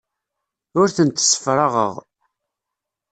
Ur 0.79 0.87
tent-ssefraɣeɣ. 0.95 1.93